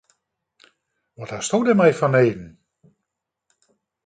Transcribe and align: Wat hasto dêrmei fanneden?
Wat 1.17 1.31
hasto 1.35 1.57
dêrmei 1.65 1.93
fanneden? 1.99 2.45